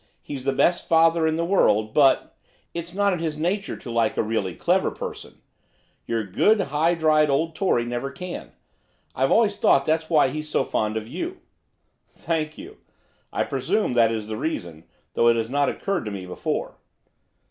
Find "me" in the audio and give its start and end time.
16.11-16.25